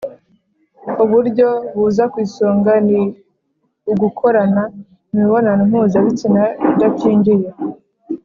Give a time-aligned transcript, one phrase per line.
[1.03, 3.01] uburyo buza ku isonga ni
[3.91, 4.63] ugukorana
[5.11, 7.47] imibonano mpuzabitsina idakingiye